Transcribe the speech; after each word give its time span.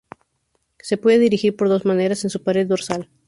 Se 0.79 0.97
puede 0.97 1.19
dirigir 1.19 1.55
por 1.55 1.69
dos 1.69 1.85
maneras 1.85 2.23
en 2.23 2.31
su 2.31 2.41
pared 2.41 2.65
dorsal. 2.65 3.07